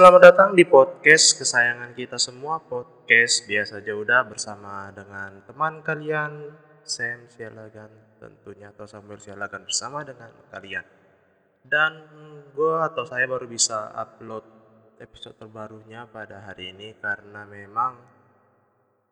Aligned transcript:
Selamat 0.00 0.32
datang 0.32 0.56
di 0.56 0.64
podcast 0.64 1.36
kesayangan 1.36 1.92
kita 1.92 2.16
semua. 2.16 2.56
Podcast 2.56 3.44
biasa 3.44 3.84
aja 3.84 3.92
udah 3.92 4.24
bersama 4.24 4.88
dengan 4.96 5.44
teman 5.44 5.84
kalian 5.84 6.56
Sam 6.80 7.28
Sialagan 7.28 8.16
tentunya 8.16 8.72
atau 8.72 8.88
Samuel 8.88 9.20
Sialagan 9.20 9.68
bersama 9.68 10.00
dengan 10.00 10.32
kalian. 10.48 10.88
Dan 11.60 11.92
gue 12.56 12.76
atau 12.80 13.04
saya 13.04 13.28
baru 13.28 13.44
bisa 13.44 13.92
upload 13.92 14.40
episode 15.04 15.36
terbarunya 15.36 16.08
pada 16.08 16.48
hari 16.48 16.72
ini 16.72 16.96
karena 16.96 17.44
memang 17.44 18.00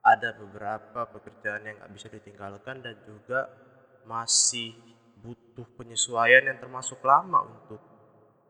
ada 0.00 0.41
beberapa 0.41 1.05
pekerjaan 1.05 1.68
yang 1.68 1.85
nggak 1.85 1.93
bisa 1.93 2.08
ditinggalkan 2.08 2.80
dan 2.80 2.96
juga 3.05 3.44
masih 4.08 4.72
butuh 5.21 5.68
penyesuaian 5.77 6.49
yang 6.49 6.57
termasuk 6.57 7.05
lama 7.05 7.44
untuk 7.44 7.85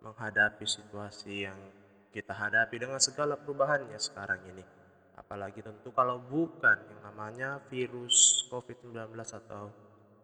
menghadapi 0.06 0.62
situasi 0.62 1.42
yang 1.42 1.58
kita 2.10 2.32
hadapi 2.32 2.76
dengan 2.80 2.98
segala 2.98 3.36
perubahannya 3.36 3.96
sekarang 4.00 4.40
ini. 4.48 4.64
Apalagi 5.18 5.60
tentu 5.60 5.90
kalau 5.92 6.22
bukan 6.22 6.78
yang 6.88 7.00
namanya 7.04 7.58
virus 7.68 8.46
COVID-19 8.48 9.12
atau 9.18 9.68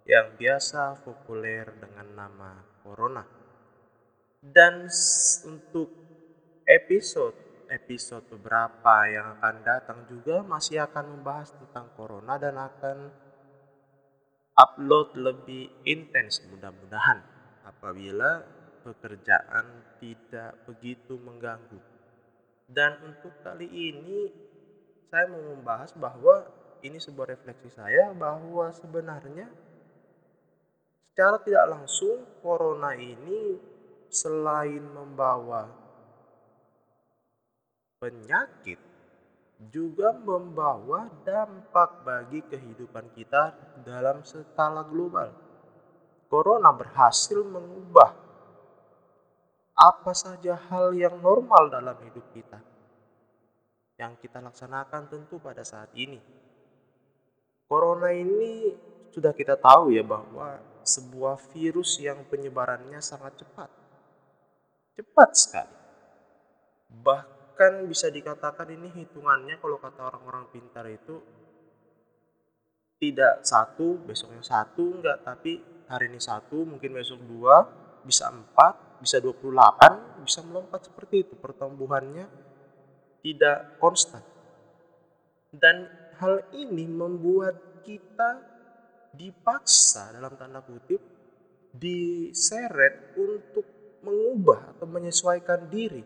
yang 0.05 0.37
biasa 0.37 1.03
populer 1.03 1.69
dengan 1.81 2.07
nama 2.15 2.51
Corona. 2.85 3.25
Dan 4.45 4.87
untuk 5.49 5.89
episode 6.65 7.45
episode 7.73 8.29
beberapa 8.29 9.09
yang 9.09 9.41
akan 9.41 9.57
datang 9.65 9.99
juga 10.07 10.45
masih 10.45 10.85
akan 10.85 11.19
membahas 11.19 11.51
tentang 11.57 11.91
Corona 11.97 12.37
dan 12.37 12.55
akan 12.55 13.09
upload 14.55 15.19
lebih 15.19 15.73
intens 15.83 16.45
mudah-mudahan 16.47 17.25
apabila 17.67 18.47
pekerjaan 18.85 19.97
tidak 19.97 20.53
begitu 20.69 21.17
mengganggu. 21.17 21.81
Dan 22.69 23.01
untuk 23.09 23.33
kali 23.41 23.65
ini 23.65 24.29
saya 25.09 25.25
mau 25.33 25.41
membahas 25.57 25.97
bahwa 25.97 26.45
ini 26.85 27.01
sebuah 27.01 27.33
refleksi 27.33 27.73
saya 27.73 28.13
bahwa 28.13 28.69
sebenarnya 28.77 29.49
secara 31.09 31.41
tidak 31.41 31.67
langsung 31.73 32.29
corona 32.45 32.93
ini 32.93 33.57
selain 34.13 34.85
membawa 34.85 35.65
penyakit 38.05 38.77
juga 39.73 40.13
membawa 40.13 41.09
dampak 41.25 42.05
bagi 42.05 42.45
kehidupan 42.45 43.09
kita 43.17 43.57
dalam 43.81 44.21
skala 44.21 44.85
global. 44.85 45.33
Corona 46.29 46.75
berhasil 46.75 47.41
mengubah 47.41 48.24
apa 49.75 50.15
saja 50.15 50.55
hal 50.71 50.95
yang 50.95 51.19
normal 51.19 51.67
dalam 51.71 51.99
hidup 52.07 52.27
kita 52.31 52.63
yang 53.99 54.19
kita 54.19 54.43
laksanakan 54.43 55.07
tentu 55.07 55.39
pada 55.39 55.63
saat 55.63 55.91
ini. 55.95 56.19
Corona 57.67 58.11
ini 58.11 58.75
sudah 59.15 59.31
kita 59.31 59.55
tahu 59.55 59.95
ya 59.95 60.03
bahwa 60.03 60.59
sebuah 60.83 61.39
virus 61.55 62.03
yang 62.03 62.27
penyebarannya 62.27 62.99
sangat 62.99 63.39
cepat. 63.41 63.71
Cepat 64.99 65.31
sekali. 65.35 65.77
Bahkan 66.91 67.87
bisa 67.87 68.11
dikatakan 68.11 68.71
ini 68.75 68.91
hitungannya 68.91 69.59
kalau 69.59 69.79
kata 69.79 70.11
orang-orang 70.11 70.51
pintar 70.51 70.87
itu 70.91 71.19
tidak 72.99 73.43
satu, 73.43 73.99
besoknya 74.07 74.43
satu 74.43 75.01
enggak, 75.01 75.23
tapi 75.27 75.59
hari 75.91 76.09
ini 76.11 76.23
satu, 76.23 76.63
mungkin 76.63 76.95
besok 76.95 77.21
dua, 77.27 77.67
bisa 78.07 78.31
empat, 78.31 78.94
bisa 79.05 79.21
28 79.21 80.25
bisa 80.25 80.41
melompat 80.41 80.89
seperti 80.89 81.29
itu. 81.29 81.37
Pertumbuhannya 81.37 82.25
tidak 83.21 83.77
konstan. 83.77 84.25
Dan 85.53 85.87
hal 86.19 86.49
ini 86.57 86.89
membuat 86.89 87.85
kita 87.85 88.41
dipaksa 89.15 90.17
dalam 90.17 90.35
tanda 90.35 90.65
kutip 90.65 90.99
diseret 91.71 93.15
untuk 93.15 93.67
mengubah 94.03 94.75
atau 94.75 94.87
menyesuaikan 94.89 95.71
diri 95.71 96.03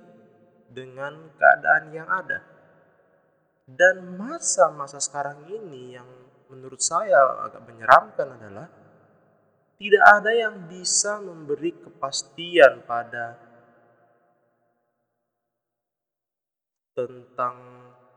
dengan 0.69 1.33
keadaan 1.39 1.85
yang 1.95 2.09
ada. 2.11 2.45
Dan 3.69 4.17
masa-masa 4.17 5.01
sekarang 5.01 5.49
ini 5.49 5.97
yang 5.97 6.09
menurut 6.49 6.81
saya 6.81 7.45
agak 7.45 7.69
menyeramkan 7.69 8.29
adalah 8.41 8.67
tidak 9.79 10.05
ada 10.19 10.31
yang 10.35 10.67
bisa 10.67 11.23
memberi 11.23 11.71
kepastian 11.71 12.83
pada 12.83 13.39
tentang 16.99 17.55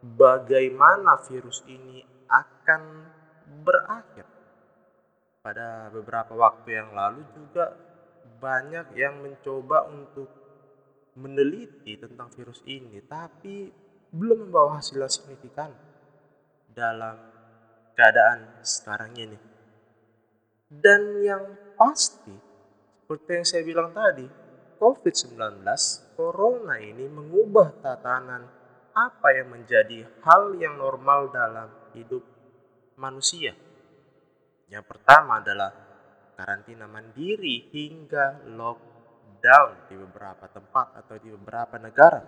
bagaimana 0.02 1.22
virus 1.30 1.62
ini 1.70 2.02
akan 2.26 2.82
berakhir. 3.62 4.26
Pada 5.42 5.90
beberapa 5.94 6.34
waktu 6.34 6.82
yang 6.82 6.94
lalu 6.98 7.22
juga 7.38 7.78
banyak 8.42 8.98
yang 8.98 9.22
mencoba 9.22 9.86
untuk 9.90 10.30
meneliti 11.14 11.94
tentang 12.02 12.34
virus 12.34 12.66
ini, 12.66 13.06
tapi 13.06 13.70
belum 14.10 14.50
membawa 14.50 14.82
hasil 14.82 15.02
signifikan 15.14 15.70
dalam 16.74 17.22
keadaan 17.94 18.66
sekarang 18.66 19.14
ini. 19.18 19.51
Dan 20.72 21.20
yang 21.20 21.76
pasti, 21.76 22.32
seperti 23.04 23.30
yang 23.36 23.44
saya 23.44 23.64
bilang 23.68 23.92
tadi, 23.92 24.24
COVID-19, 24.80 25.68
Corona 26.16 26.80
ini 26.80 27.12
mengubah 27.12 27.84
tatanan 27.84 28.48
apa 28.96 29.28
yang 29.36 29.52
menjadi 29.52 30.08
hal 30.24 30.56
yang 30.56 30.80
normal 30.80 31.28
dalam 31.28 31.68
hidup 31.92 32.24
manusia. 32.96 33.52
Yang 34.72 34.88
pertama 34.88 35.44
adalah 35.44 35.76
karantina 36.40 36.88
mandiri 36.88 37.68
hingga 37.76 38.48
lockdown 38.56 39.92
di 39.92 39.96
beberapa 40.00 40.48
tempat 40.48 40.96
atau 41.03 41.20
di 41.20 41.36
beberapa 41.36 41.76
negara. 41.84 42.24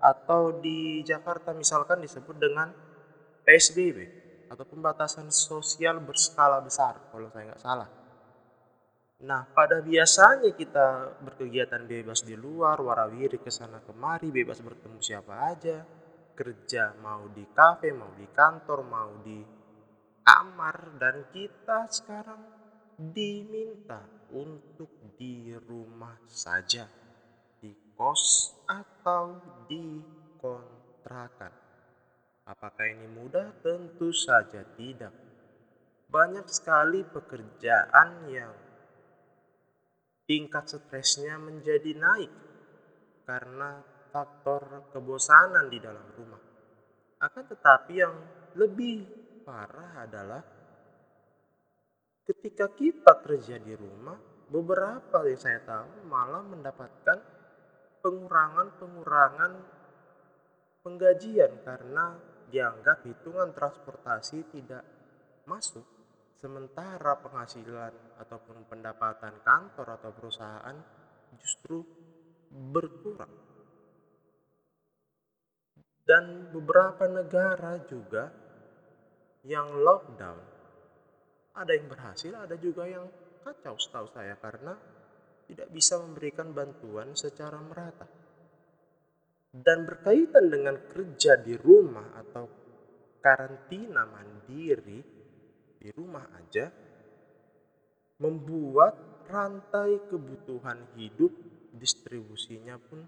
Atau 0.00 0.64
di 0.64 1.04
Jakarta 1.04 1.52
misalkan 1.52 2.00
disebut 2.00 2.40
dengan 2.40 2.72
PSBB 3.44 4.21
atau 4.52 4.68
pembatasan 4.68 5.32
sosial 5.32 6.04
berskala 6.04 6.60
besar 6.60 7.08
kalau 7.08 7.32
saya 7.32 7.48
nggak 7.48 7.64
salah. 7.64 7.88
Nah, 9.22 9.48
pada 9.54 9.80
biasanya 9.80 10.52
kita 10.52 11.16
berkegiatan 11.24 11.86
bebas 11.88 12.26
di 12.26 12.36
luar, 12.36 12.76
warawiri 12.82 13.40
ke 13.40 13.48
sana 13.48 13.80
kemari, 13.80 14.28
bebas 14.34 14.60
bertemu 14.60 14.98
siapa 14.98 15.46
aja, 15.46 15.80
kerja 16.36 16.98
mau 17.00 17.30
di 17.30 17.46
kafe, 17.54 17.94
mau 17.94 18.10
di 18.18 18.26
kantor, 18.28 18.82
mau 18.82 19.22
di 19.22 19.38
kamar, 20.26 20.98
dan 20.98 21.30
kita 21.30 21.86
sekarang 21.86 22.42
diminta 22.98 24.02
untuk 24.34 25.14
di 25.14 25.54
rumah 25.54 26.18
saja, 26.26 26.90
di 27.62 27.94
kos 27.94 28.58
atau 28.66 29.38
di 29.70 30.02
kontrakan. 30.42 31.61
Apakah 32.42 32.86
ini 32.90 33.06
mudah? 33.06 33.54
Tentu 33.62 34.10
saja 34.10 34.66
tidak. 34.74 35.14
Banyak 36.10 36.50
sekali 36.50 37.06
pekerjaan 37.06 38.26
yang 38.28 38.54
tingkat 40.26 40.66
stresnya 40.66 41.38
menjadi 41.38 41.94
naik 41.94 42.32
karena 43.22 43.78
faktor 44.10 44.90
kebosanan 44.90 45.70
di 45.70 45.78
dalam 45.78 46.04
rumah. 46.18 46.42
Akan 47.22 47.46
tetapi 47.46 47.92
yang 47.94 48.14
lebih 48.58 49.06
parah 49.46 50.02
adalah 50.02 50.42
ketika 52.26 52.74
kita 52.74 53.22
kerja 53.22 53.56
di 53.62 53.72
rumah, 53.78 54.18
beberapa 54.50 55.24
yang 55.24 55.40
saya 55.40 55.62
tahu 55.62 56.10
malah 56.10 56.42
mendapatkan 56.44 57.18
pengurangan-pengurangan 58.02 59.52
penggajian 60.82 61.62
karena 61.62 62.31
dianggap 62.52 63.08
hitungan 63.08 63.56
transportasi 63.56 64.52
tidak 64.52 64.84
masuk, 65.48 65.82
sementara 66.36 67.16
penghasilan 67.24 68.20
ataupun 68.20 68.68
pendapatan 68.68 69.40
kantor 69.40 69.96
atau 69.96 70.10
perusahaan 70.12 70.76
justru 71.40 71.80
berkurang. 72.52 73.32
Dan 76.04 76.52
beberapa 76.52 77.08
negara 77.08 77.80
juga 77.88 78.28
yang 79.48 79.72
lockdown, 79.80 80.40
ada 81.56 81.72
yang 81.72 81.88
berhasil, 81.88 82.36
ada 82.36 82.54
juga 82.60 82.84
yang 82.84 83.08
kacau 83.40 83.80
setahu 83.80 84.12
saya 84.12 84.36
karena 84.36 84.76
tidak 85.48 85.72
bisa 85.72 85.98
memberikan 85.98 86.52
bantuan 86.52 87.16
secara 87.16 87.58
merata 87.58 88.21
dan 89.52 89.84
berkaitan 89.84 90.48
dengan 90.48 90.80
kerja 90.88 91.36
di 91.36 91.52
rumah 91.60 92.16
atau 92.16 92.48
karantina 93.20 94.08
mandiri 94.08 95.00
di 95.76 95.88
rumah 95.92 96.24
aja 96.40 96.72
membuat 98.16 99.26
rantai 99.28 100.08
kebutuhan 100.08 100.96
hidup 100.96 101.30
distribusinya 101.76 102.80
pun 102.80 103.04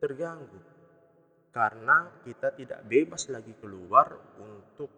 terganggu. 0.00 0.74
karena 1.56 2.20
kita 2.20 2.52
tidak 2.52 2.84
bebas 2.84 3.32
lagi 3.32 3.56
keluar 3.56 4.12
untuk 4.44 4.92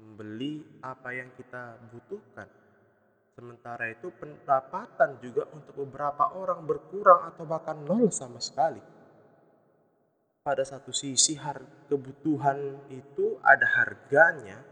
membeli 0.00 0.64
apa 0.80 1.12
yang 1.12 1.28
kita 1.36 1.76
butuhkan. 1.92 2.48
Sementara 3.36 3.92
itu 3.92 4.08
pendapatan 4.16 5.20
juga 5.20 5.44
untuk 5.52 5.76
beberapa 5.84 6.32
orang 6.40 6.64
berkurang 6.64 7.28
atau 7.28 7.44
bahkan 7.44 7.84
nol 7.84 8.08
sama 8.08 8.40
sekali. 8.40 8.80
Pada 10.48 10.64
satu 10.64 10.96
sisi 10.96 11.36
kebutuhan 11.92 12.88
itu 12.88 13.36
ada 13.44 13.68
harganya, 13.68 14.64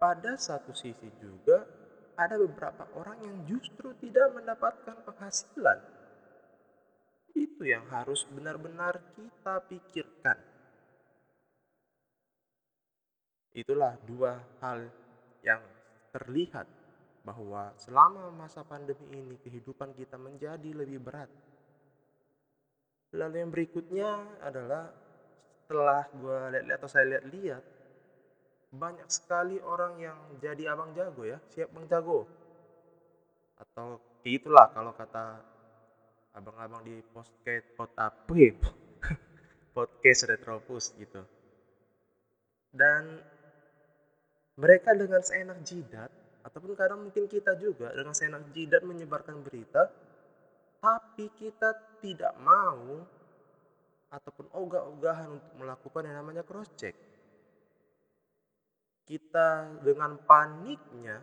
pada 0.00 0.40
satu 0.40 0.72
sisi 0.72 1.12
juga 1.20 1.68
ada 2.16 2.40
beberapa 2.40 2.88
orang 2.96 3.20
yang 3.20 3.36
justru 3.44 3.92
tidak 4.00 4.32
mendapatkan 4.32 4.96
penghasilan 5.04 5.84
itu 7.36 7.68
yang 7.68 7.84
harus 7.92 8.24
benar-benar 8.32 8.96
kita 9.12 9.60
pikirkan. 9.68 10.40
Itulah 13.52 14.00
dua 14.08 14.40
hal 14.64 14.88
yang 15.44 15.60
terlihat 16.16 16.64
bahwa 17.20 17.76
selama 17.76 18.32
masa 18.32 18.64
pandemi 18.64 19.12
ini 19.12 19.36
kehidupan 19.44 19.92
kita 19.92 20.16
menjadi 20.16 20.72
lebih 20.72 21.04
berat. 21.04 21.28
Lalu 23.14 23.36
yang 23.44 23.50
berikutnya 23.52 24.10
adalah 24.42 24.90
setelah 25.66 26.06
gue 26.10 26.38
lihat-lihat 26.56 26.78
atau 26.78 26.90
saya 26.90 27.06
lihat-lihat 27.18 27.64
banyak 28.74 29.08
sekali 29.10 29.62
orang 29.62 29.98
yang 30.02 30.18
jadi 30.42 30.74
abang 30.74 30.90
jago 30.96 31.22
ya, 31.22 31.38
siap 31.54 31.70
bang. 31.70 31.86
Atau 33.56 34.02
itulah 34.26 34.68
kalau 34.74 34.90
kata 34.90 35.38
abang-abang 36.34 36.82
di 36.82 37.00
podcast 37.14 37.66
pot 37.78 37.94
ya? 38.34 38.52
podcast 39.76 40.28
retropus 40.28 40.92
gitu 40.98 41.24
dan 42.76 43.24
mereka 44.60 44.92
dengan 44.92 45.24
seenak 45.24 45.64
jidat 45.64 46.12
ataupun 46.44 46.76
kadang 46.76 47.08
mungkin 47.08 47.26
kita 47.26 47.56
juga 47.56 47.90
dengan 47.96 48.12
seenak 48.12 48.44
jidat 48.52 48.84
menyebarkan 48.84 49.40
berita 49.40 49.88
tapi 50.86 51.26
kita 51.34 51.98
tidak 51.98 52.38
mau 52.38 53.02
ataupun 54.14 54.46
ogah-ogahan 54.54 55.34
untuk 55.34 55.52
melakukan 55.58 56.06
yang 56.06 56.22
namanya 56.22 56.46
cross 56.46 56.70
check 56.78 56.94
kita 59.06 59.82
dengan 59.82 60.14
paniknya 60.22 61.22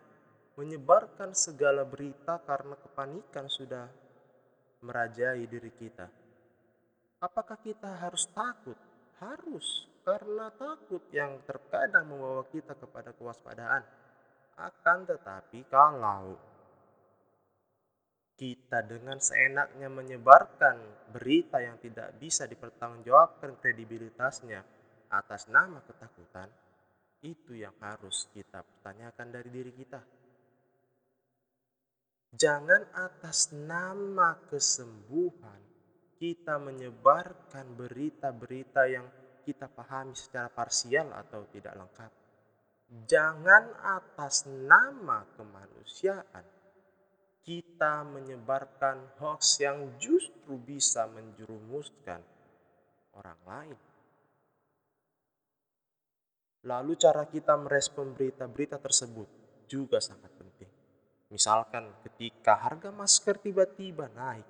menyebarkan 0.59 1.35
segala 1.35 1.87
berita 1.87 2.39
karena 2.43 2.75
kepanikan 2.79 3.47
sudah 3.51 3.87
merajai 4.83 5.43
diri 5.47 5.71
kita. 5.75 6.07
Apakah 7.19 7.59
kita 7.59 7.87
harus 8.03 8.27
takut? 8.31 8.75
Harus, 9.19 9.87
karena 10.03 10.51
takut 10.55 11.03
yang 11.15 11.39
terkadang 11.47 12.07
membawa 12.07 12.43
kita 12.51 12.75
kepada 12.75 13.15
kewaspadaan. 13.15 13.83
Akan 14.59 15.07
tetapi 15.07 15.65
kalau 15.71 16.35
kita 18.43 18.83
dengan 18.83 19.23
seenaknya 19.23 19.87
menyebarkan 19.87 21.07
berita 21.15 21.63
yang 21.63 21.79
tidak 21.79 22.11
bisa 22.19 22.43
dipertanggungjawabkan 22.43 23.55
kredibilitasnya 23.55 24.59
atas 25.07 25.47
nama 25.47 25.79
ketakutan, 25.87 26.51
itu 27.23 27.55
yang 27.55 27.71
harus 27.79 28.27
kita 28.35 28.59
pertanyakan 28.59 29.31
dari 29.31 29.47
diri 29.47 29.71
kita. 29.71 30.03
Jangan 32.35 32.91
atas 32.99 33.55
nama 33.55 34.35
kesembuhan 34.51 35.63
kita 36.19 36.59
menyebarkan 36.59 37.79
berita-berita 37.79 38.91
yang 38.91 39.07
kita 39.47 39.71
pahami 39.71 40.19
secara 40.19 40.51
parsial 40.51 41.15
atau 41.15 41.47
tidak 41.47 41.79
lengkap. 41.79 42.11
Jangan 43.07 43.63
atas 43.87 44.43
nama 44.51 45.23
kemanusiaan 45.39 46.52
kita 47.43 48.07
menyebarkan 48.07 49.19
hoax 49.19 49.59
yang 49.59 49.99
justru 49.99 50.55
bisa 50.55 51.03
menjerumuskan 51.11 52.23
orang 53.19 53.41
lain. 53.43 53.79
Lalu 56.63 56.95
cara 56.95 57.27
kita 57.27 57.59
merespon 57.59 58.15
berita-berita 58.15 58.79
tersebut 58.79 59.27
juga 59.67 59.99
sangat 59.99 60.31
penting. 60.39 60.71
Misalkan 61.27 61.91
ketika 62.07 62.55
harga 62.55 62.87
masker 62.95 63.35
tiba-tiba 63.43 64.07
naik 64.15 64.47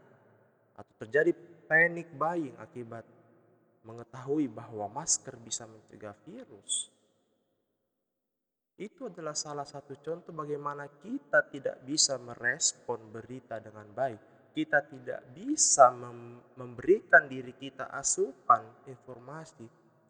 atau 0.78 0.94
terjadi 1.02 1.34
panic 1.66 2.14
buying 2.14 2.54
akibat 2.62 3.02
mengetahui 3.82 4.46
bahwa 4.46 4.86
masker 4.94 5.34
bisa 5.42 5.66
mencegah 5.66 6.14
virus. 6.30 6.94
Itu 8.74 9.06
adalah 9.06 9.38
salah 9.38 9.70
satu 9.70 10.02
contoh 10.02 10.34
bagaimana 10.34 10.90
kita 10.98 11.46
tidak 11.54 11.86
bisa 11.86 12.18
merespon 12.18 13.14
berita 13.14 13.62
dengan 13.62 13.86
baik. 13.94 14.50
Kita 14.54 14.86
tidak 14.86 15.34
bisa 15.34 15.94
mem 15.94 16.42
memberikan 16.58 17.26
diri 17.26 17.54
kita 17.58 17.90
asupan 17.90 18.86
informasi 18.90 19.66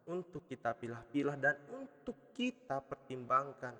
untuk 0.08 0.44
kita 0.48 0.76
pilah-pilah 0.76 1.36
dan 1.40 1.56
untuk 1.72 2.32
kita 2.36 2.80
pertimbangkan 2.84 3.72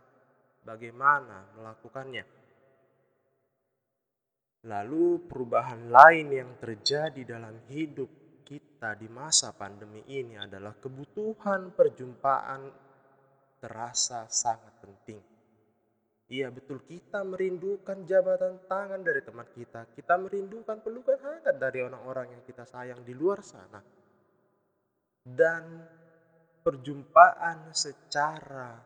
bagaimana 0.64 1.52
melakukannya. 1.56 2.24
Lalu 4.64 5.28
perubahan 5.28 5.92
lain 5.92 6.28
yang 6.32 6.50
terjadi 6.56 7.36
dalam 7.36 7.68
hidup 7.68 8.40
kita 8.44 8.96
di 8.96 9.08
masa 9.12 9.52
pandemi 9.52 10.00
ini 10.08 10.40
adalah 10.40 10.72
kebutuhan 10.76 11.76
perjumpaan 11.76 12.83
terasa 13.64 14.28
sangat 14.28 14.76
penting. 14.84 15.16
Iya 16.28 16.52
betul 16.52 16.84
kita 16.84 17.24
merindukan 17.24 18.04
jabatan 18.04 18.60
tangan 18.68 19.00
dari 19.00 19.24
teman 19.24 19.48
kita. 19.56 19.88
Kita 19.96 20.20
merindukan 20.20 20.84
pelukan 20.84 21.16
hangat 21.16 21.56
dari 21.56 21.80
orang-orang 21.80 22.36
yang 22.36 22.42
kita 22.44 22.68
sayang 22.68 23.00
di 23.00 23.16
luar 23.16 23.40
sana. 23.40 23.80
Dan 25.24 25.80
perjumpaan 26.60 27.72
secara 27.72 28.76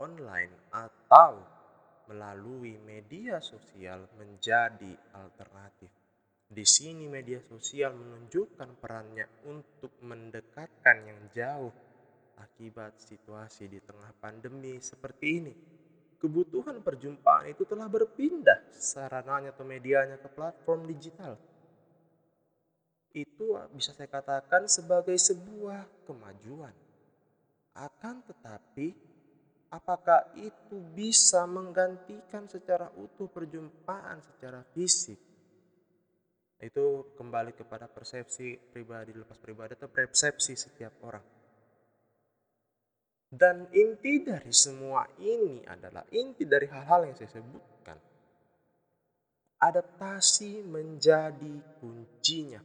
online 0.00 0.72
atau 0.72 1.32
melalui 2.08 2.76
media 2.80 3.40
sosial 3.40 4.08
menjadi 4.16 4.92
alternatif. 5.16 6.01
Di 6.52 6.68
sini 6.68 7.08
media 7.08 7.40
sosial 7.40 7.96
menunjukkan 7.96 8.76
perannya 8.76 9.24
untuk 9.48 9.96
mendekatkan 10.04 10.96
yang 11.08 11.20
jauh 11.32 11.72
akibat 12.36 13.00
situasi 13.00 13.72
di 13.72 13.80
tengah 13.80 14.12
pandemi 14.20 14.76
seperti 14.76 15.26
ini. 15.40 15.54
Kebutuhan 16.20 16.84
perjumpaan 16.84 17.48
itu 17.48 17.64
telah 17.64 17.88
berpindah 17.88 18.68
sarananya 18.68 19.56
atau 19.56 19.64
medianya 19.64 20.20
ke 20.20 20.28
platform 20.28 20.92
digital. 20.92 21.40
Itu 23.16 23.56
bisa 23.72 23.96
saya 23.96 24.12
katakan 24.12 24.68
sebagai 24.68 25.16
sebuah 25.16 26.04
kemajuan. 26.04 26.76
Akan 27.72 28.20
tetapi 28.28 28.92
apakah 29.72 30.36
itu 30.36 30.76
bisa 30.92 31.48
menggantikan 31.48 32.44
secara 32.44 32.92
utuh 33.00 33.32
perjumpaan 33.32 34.20
secara 34.20 34.60
fisik? 34.76 35.31
Itu 36.62 37.10
kembali 37.18 37.58
kepada 37.58 37.90
persepsi 37.90 38.54
pribadi, 38.70 39.10
lepas 39.10 39.34
pribadi 39.42 39.74
atau 39.74 39.90
persepsi 39.90 40.54
setiap 40.54 40.94
orang. 41.02 41.26
Dan 43.26 43.66
inti 43.74 44.22
dari 44.22 44.54
semua 44.54 45.02
ini 45.18 45.66
adalah 45.66 46.06
inti 46.14 46.46
dari 46.46 46.70
hal-hal 46.70 47.10
yang 47.10 47.16
saya 47.18 47.34
sebutkan. 47.34 47.98
Adaptasi 49.58 50.62
menjadi 50.62 51.80
kuncinya. 51.82 52.62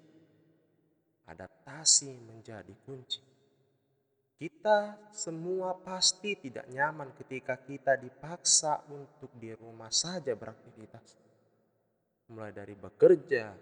Adaptasi 1.25 2.13
menjadi 2.21 2.73
kunci. 2.85 3.23
Kita 4.37 5.09
semua 5.09 5.73
pasti 5.73 6.37
tidak 6.37 6.69
nyaman 6.69 7.17
ketika 7.17 7.57
kita 7.57 7.97
dipaksa 7.97 8.85
untuk 8.93 9.33
di 9.33 9.49
rumah 9.57 9.89
saja 9.89 10.37
beraktivitas. 10.37 11.17
Mulai 12.29 12.53
dari 12.53 12.75
bekerja, 12.77 13.55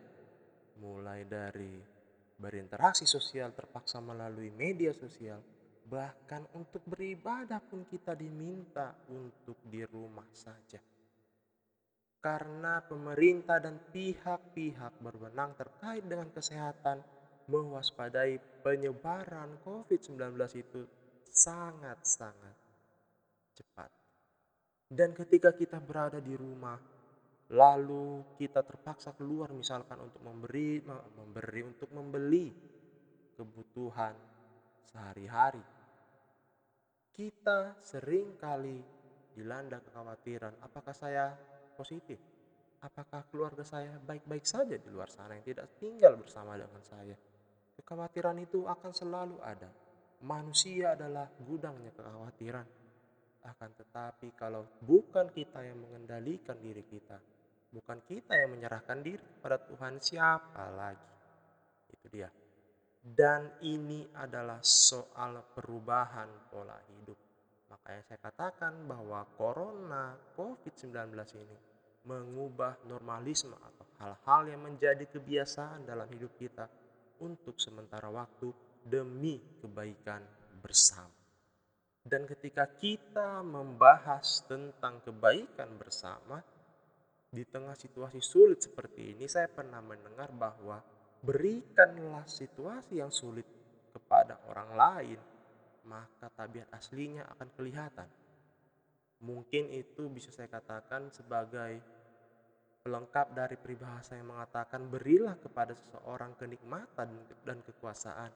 mulai 0.80 1.24
dari 1.28 1.80
berinteraksi 2.36 3.08
sosial 3.08 3.56
terpaksa 3.56 4.04
melalui 4.04 4.52
media 4.52 4.92
sosial, 4.92 5.40
bahkan 5.88 6.44
untuk 6.58 6.84
beribadah 6.84 7.62
pun 7.64 7.88
kita 7.88 8.18
diminta 8.18 8.92
untuk 9.14 9.62
di 9.64 9.86
rumah 9.88 10.28
saja. 10.34 10.82
Karena 12.20 12.82
pemerintah 12.82 13.62
dan 13.62 13.78
pihak-pihak 13.94 14.98
berwenang 14.98 15.54
terkait 15.54 16.04
dengan 16.10 16.34
kesehatan 16.34 17.06
mewaspadai 17.46 18.42
penyebaran 18.66 19.62
COVID-19 19.62 20.34
itu 20.58 20.82
sangat-sangat 21.30 22.58
cepat. 23.54 23.90
Dan 24.90 25.14
ketika 25.14 25.54
kita 25.54 25.78
berada 25.78 26.18
di 26.18 26.34
rumah, 26.34 26.78
lalu 27.54 28.26
kita 28.42 28.66
terpaksa 28.66 29.14
keluar 29.14 29.54
misalkan 29.54 30.02
untuk 30.02 30.22
memberi 30.26 30.82
memberi 31.14 31.62
untuk 31.62 31.90
membeli 31.94 32.50
kebutuhan 33.38 34.16
sehari-hari. 34.90 35.62
Kita 37.16 37.80
sering 37.80 38.36
kali 38.40 38.80
dilanda 39.36 39.84
kekhawatiran, 39.84 40.64
apakah 40.64 40.96
saya 40.96 41.36
positif? 41.76 42.20
Apakah 42.80 43.28
keluarga 43.32 43.64
saya 43.64 44.00
baik-baik 44.00 44.44
saja 44.48 44.76
di 44.76 44.90
luar 44.92 45.12
sana 45.12 45.36
yang 45.36 45.46
tidak 45.48 45.80
tinggal 45.80 46.16
bersama 46.20 46.56
dengan 46.56 46.84
saya? 46.84 47.16
Kekhawatiran 47.76 48.40
itu 48.40 48.64
akan 48.68 48.92
selalu 48.96 49.38
ada. 49.44 49.68
Manusia 50.24 50.96
adalah 50.96 51.28
gudangnya 51.44 51.92
kekhawatiran. 51.92 52.68
Akan 53.46 53.72
tetapi 53.78 54.34
kalau 54.34 54.66
bukan 54.82 55.30
kita 55.30 55.62
yang 55.62 55.78
mengendalikan 55.84 56.58
diri 56.58 56.82
kita, 56.88 57.20
bukan 57.76 58.00
kita 58.08 58.32
yang 58.40 58.56
menyerahkan 58.56 59.04
diri 59.04 59.20
kepada 59.20 59.60
Tuhan, 59.60 60.00
siapa 60.00 60.72
lagi? 60.72 61.12
Itu 61.92 62.08
dia. 62.08 62.32
Dan 63.04 63.60
ini 63.68 64.08
adalah 64.16 64.64
soal 64.64 65.44
perubahan 65.52 66.48
pola 66.48 66.80
hidup. 66.96 67.20
Makanya 67.70 68.02
saya 68.08 68.20
katakan 68.24 68.88
bahwa 68.88 69.28
corona 69.36 70.16
COVID-19 70.40 70.96
ini 71.44 71.58
mengubah 72.08 72.80
normalisme 72.88 73.54
atau 73.54 73.86
hal-hal 74.00 74.42
yang 74.56 74.62
menjadi 74.64 75.06
kebiasaan 75.12 75.84
dalam 75.84 76.08
hidup 76.16 76.34
kita 76.40 76.66
untuk 77.22 77.60
sementara 77.60 78.08
waktu 78.10 78.50
demi 78.82 79.38
kebaikan 79.62 80.22
bersama. 80.62 81.14
Dan 82.06 82.30
ketika 82.30 82.70
kita 82.70 83.42
membahas 83.42 84.46
tentang 84.46 85.02
kebaikan 85.02 85.74
bersama, 85.82 86.38
di 87.36 87.44
tengah 87.44 87.76
situasi 87.76 88.24
sulit 88.24 88.64
seperti 88.64 89.12
ini, 89.12 89.28
saya 89.28 89.52
pernah 89.52 89.84
mendengar 89.84 90.32
bahwa 90.32 90.80
berikanlah 91.20 92.24
situasi 92.24 93.04
yang 93.04 93.12
sulit 93.12 93.44
kepada 93.92 94.40
orang 94.48 94.72
lain, 94.72 95.20
maka 95.92 96.32
tabiat 96.32 96.72
aslinya 96.72 97.28
akan 97.36 97.50
kelihatan. 97.52 98.08
Mungkin 99.20 99.76
itu 99.76 100.08
bisa 100.08 100.32
saya 100.32 100.48
katakan 100.48 101.12
sebagai 101.12 101.84
pelengkap 102.86 103.34
dari 103.34 103.58
peribahasa 103.58 104.16
yang 104.16 104.32
mengatakan 104.32 104.88
berilah 104.88 105.36
kepada 105.42 105.74
seseorang 105.74 106.38
kenikmatan 106.40 107.10
dan 107.44 107.60
kekuasaan, 107.66 108.30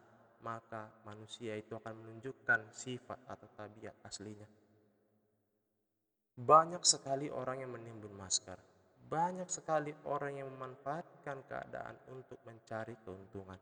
maka 0.44 0.89
manusia 1.06 1.56
itu 1.56 1.77
akan 1.77 1.94
menunjukkan 2.03 2.74
sifat 2.74 3.20
atau 3.29 3.48
tabiat 3.56 3.96
aslinya. 4.03 4.50
Banyak 6.39 6.82
sekali 6.88 7.27
orang 7.27 7.68
yang 7.68 7.75
menimbun 7.75 8.15
masker, 8.15 8.56
banyak 9.09 9.49
sekali 9.49 9.89
orang 10.05 10.37
yang 10.37 10.47
memanfaatkan 10.53 11.41
keadaan 11.49 11.97
untuk 12.13 12.37
mencari 12.45 12.93
keuntungan. 13.01 13.57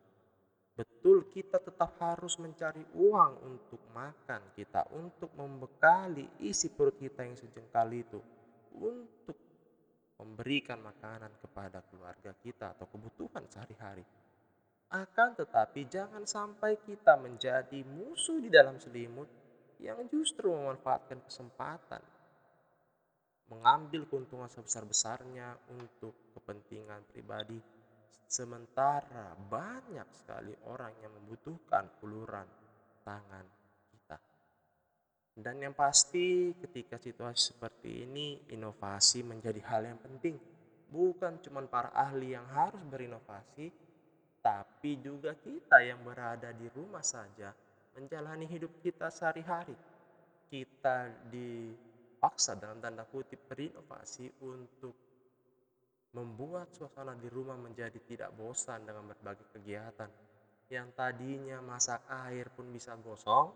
Betul, 0.78 1.26
kita 1.34 1.58
tetap 1.58 1.98
harus 1.98 2.38
mencari 2.38 2.84
uang 2.94 3.34
untuk 3.42 3.82
makan 3.96 4.54
kita, 4.54 4.86
untuk 4.94 5.34
membekali 5.34 6.44
isi 6.46 6.70
perut 6.70 7.00
kita 7.00 7.26
yang 7.26 7.34
sejengkal 7.34 7.90
itu, 7.96 8.22
untuk 8.78 9.40
memberikan 10.22 10.84
makanan 10.84 11.34
kepada 11.42 11.82
keluarga 11.90 12.36
kita 12.38 12.78
atau 12.78 12.86
kebutuhan 12.86 13.48
sehari-hari. 13.50 14.06
Akan 14.94 15.34
tetapi, 15.34 15.90
jangan 15.90 16.28
sampai 16.30 16.78
kita 16.86 17.18
menjadi 17.18 17.82
musuh 17.82 18.38
di 18.38 18.54
dalam 18.54 18.78
selimut 18.78 19.28
yang 19.82 20.06
justru 20.10 20.54
memanfaatkan 20.54 21.26
kesempatan 21.26 22.02
mengambil 23.48 24.04
keuntungan 24.08 24.52
sebesar-besarnya 24.52 25.56
untuk 25.80 26.36
kepentingan 26.36 27.08
pribadi 27.08 27.60
sementara 28.28 29.32
banyak 29.40 30.08
sekali 30.12 30.52
orang 30.68 30.92
yang 31.00 31.16
membutuhkan 31.16 31.88
uluran 32.04 32.44
tangan 33.08 33.46
kita. 33.88 34.20
Dan 35.32 35.64
yang 35.64 35.72
pasti 35.72 36.52
ketika 36.60 37.00
situasi 37.00 37.56
seperti 37.56 38.04
ini 38.04 38.52
inovasi 38.52 39.24
menjadi 39.24 39.64
hal 39.72 39.88
yang 39.88 40.00
penting. 40.04 40.36
Bukan 40.88 41.44
cuma 41.44 41.64
para 41.68 41.92
ahli 41.92 42.32
yang 42.32 42.48
harus 42.48 42.80
berinovasi, 42.88 43.72
tapi 44.40 45.00
juga 45.04 45.36
kita 45.36 45.84
yang 45.84 46.00
berada 46.04 46.56
di 46.56 46.68
rumah 46.72 47.04
saja 47.04 47.52
menjalani 47.96 48.48
hidup 48.48 48.72
kita 48.80 49.12
sehari-hari. 49.12 49.76
Kita 50.48 51.12
di 51.28 51.76
paksa 52.28 52.60
dalam 52.60 52.84
tanda 52.84 53.08
kutip 53.08 53.48
berinovasi 53.48 54.28
untuk 54.44 54.92
membuat 56.12 56.76
suasana 56.76 57.16
di 57.16 57.32
rumah 57.32 57.56
menjadi 57.56 57.96
tidak 58.04 58.36
bosan 58.36 58.84
dengan 58.84 59.08
berbagai 59.08 59.48
kegiatan. 59.56 60.12
Yang 60.68 60.88
tadinya 61.00 61.64
masak 61.64 62.04
air 62.28 62.52
pun 62.52 62.68
bisa 62.68 62.92
gosong, 63.00 63.56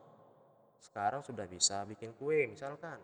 sekarang 0.79 1.19
sudah 1.19 1.43
bisa 1.51 1.83
bikin 1.83 2.15
kue 2.15 2.47
misalkan. 2.47 2.95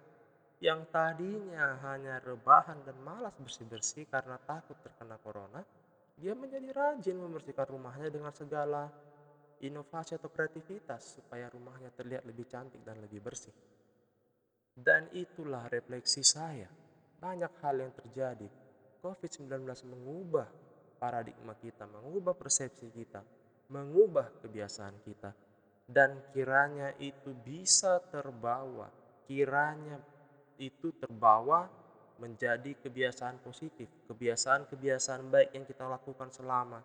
Yang 0.63 0.87
tadinya 0.87 1.75
hanya 1.83 2.23
rebahan 2.23 2.87
dan 2.87 2.95
malas 3.03 3.35
bersih-bersih 3.35 4.07
karena 4.07 4.39
takut 4.47 4.79
terkena 4.79 5.19
corona, 5.19 5.59
dia 6.15 6.31
menjadi 6.31 6.71
rajin 6.71 7.19
membersihkan 7.19 7.67
rumahnya 7.75 8.07
dengan 8.07 8.31
segala 8.31 8.87
inovasi 9.59 10.15
atau 10.15 10.31
kreativitas 10.31 11.19
supaya 11.19 11.51
rumahnya 11.51 11.91
terlihat 11.91 12.23
lebih 12.23 12.47
cantik 12.47 12.79
dan 12.87 13.03
lebih 13.03 13.19
bersih. 13.19 13.51
Dan 14.77 15.09
itulah 15.17 15.65
refleksi 15.73 16.21
saya. 16.21 16.69
Banyak 17.17 17.57
hal 17.65 17.81
yang 17.81 17.93
terjadi. 17.97 18.45
COVID-19 19.01 19.65
mengubah 19.89 20.45
paradigma 21.01 21.57
kita, 21.57 21.89
mengubah 21.89 22.37
persepsi 22.37 22.93
kita, 22.93 23.25
mengubah 23.73 24.37
kebiasaan 24.45 25.01
kita. 25.01 25.33
Dan 25.87 26.29
kiranya 26.29 26.93
itu 27.01 27.33
bisa 27.33 27.97
terbawa, 28.11 28.91
kiranya 29.25 29.97
itu 30.61 30.93
terbawa 30.93 31.65
menjadi 32.21 32.75
kebiasaan 32.77 33.39
positif, 33.41 33.87
kebiasaan-kebiasaan 34.09 35.25
baik 35.31 35.49
yang 35.57 35.65
kita 35.65 35.85
lakukan 35.85 36.29
selama 36.33 36.81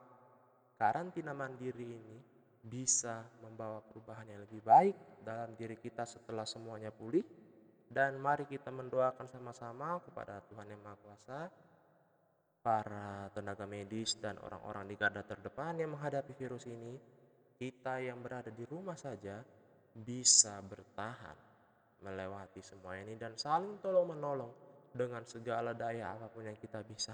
karantina 0.77 1.35
mandiri 1.35 1.89
ini 1.89 2.19
bisa 2.63 3.27
membawa 3.43 3.83
perubahan 3.83 4.29
yang 4.29 4.41
lebih 4.47 4.63
baik 4.63 4.95
dalam 5.27 5.51
diri 5.59 5.75
kita 5.75 6.07
setelah 6.07 6.47
semuanya 6.47 6.95
pulih 6.95 7.42
dan 7.93 8.17
mari 8.17 8.49
kita 8.49 8.73
mendoakan 8.73 9.29
sama-sama 9.29 10.01
kepada 10.01 10.41
Tuhan 10.49 10.65
Yang 10.73 10.81
Maha 10.81 10.97
Kuasa, 11.05 11.41
para 12.65 13.29
tenaga 13.37 13.69
medis 13.69 14.17
dan 14.17 14.41
orang-orang 14.41 14.89
di 14.89 14.95
garda 14.97 15.21
terdepan 15.21 15.77
yang 15.77 15.93
menghadapi 15.93 16.33
virus 16.33 16.65
ini, 16.65 16.97
kita 17.61 18.01
yang 18.01 18.25
berada 18.25 18.49
di 18.49 18.65
rumah 18.65 18.97
saja 18.97 19.45
bisa 19.93 20.57
bertahan 20.65 21.37
melewati 22.01 22.65
semua 22.65 22.97
ini 22.97 23.15
dan 23.15 23.37
saling 23.37 23.79
tolong 23.85 24.17
menolong 24.17 24.51
dengan 24.91 25.23
segala 25.29 25.77
daya 25.77 26.17
apa 26.17 26.33
pun 26.33 26.49
yang 26.49 26.57
kita 26.57 26.81
bisa. 26.83 27.13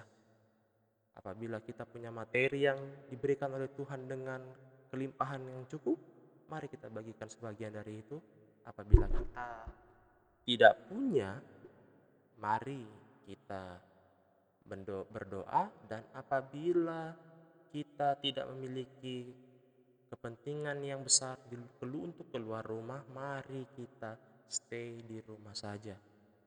Apabila 1.18 1.58
kita 1.58 1.82
punya 1.82 2.14
materi 2.14 2.70
yang 2.70 2.78
diberikan 3.10 3.50
oleh 3.50 3.74
Tuhan 3.74 4.06
dengan 4.06 4.38
kelimpahan 4.86 5.42
yang 5.42 5.66
cukup, 5.66 5.98
mari 6.46 6.70
kita 6.70 6.86
bagikan 6.86 7.26
sebagian 7.26 7.74
dari 7.74 7.98
itu. 7.98 8.16
Apabila 8.62 9.10
kita 9.10 9.48
tidak 10.48 10.88
punya, 10.88 11.36
mari 12.40 12.80
kita 13.28 13.76
berdoa 15.12 15.68
dan 15.84 16.08
apabila 16.16 17.12
kita 17.68 18.16
tidak 18.16 18.48
memiliki 18.56 19.28
kepentingan 20.08 20.80
yang 20.80 21.04
besar 21.04 21.36
perlu 21.76 22.08
untuk 22.08 22.32
keluar 22.32 22.64
rumah, 22.64 23.04
mari 23.12 23.68
kita 23.76 24.16
stay 24.48 25.04
di 25.04 25.20
rumah 25.20 25.52
saja. 25.52 26.00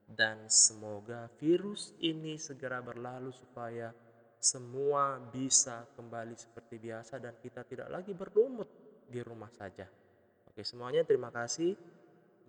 Dan 0.09 0.49
semoga 0.49 1.29
virus 1.37 1.93
ini 2.01 2.41
segera 2.41 2.81
berlalu 2.81 3.29
supaya 3.29 3.93
semua 4.41 5.21
bisa 5.29 5.85
kembali 5.93 6.33
seperti 6.33 6.81
biasa 6.81 7.21
dan 7.21 7.37
kita 7.37 7.61
tidak 7.69 7.93
lagi 7.93 8.17
berlumut 8.17 8.65
di 9.05 9.21
rumah 9.21 9.53
saja. 9.53 9.85
Oke, 10.49 10.65
semuanya 10.65 11.05
terima 11.05 11.29
kasih. 11.29 11.77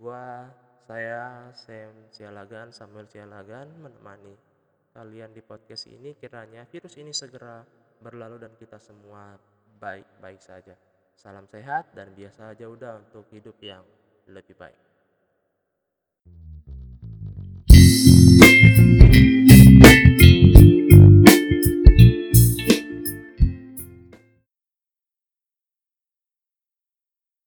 Gua 0.01 0.49
saya 0.83 1.47
Sam 1.55 2.11
Cialagan, 2.11 2.75
Samuel 2.75 3.07
Cialagan 3.07 3.71
menemani 3.79 4.35
kalian 4.93 5.31
di 5.31 5.41
podcast 5.41 5.87
ini 5.87 6.19
kiranya 6.19 6.67
virus 6.67 6.99
ini 6.99 7.15
segera 7.15 7.63
berlalu 8.03 8.43
dan 8.43 8.53
kita 8.59 8.83
semua 8.83 9.39
baik-baik 9.79 10.43
saja. 10.43 10.75
Salam 11.15 11.47
sehat 11.47 11.95
dan 11.95 12.11
biasa 12.13 12.51
aja 12.51 12.67
udah 12.67 12.99
untuk 12.99 13.31
hidup 13.31 13.55
yang 13.63 13.87
lebih 14.27 14.59
baik. 14.59 14.92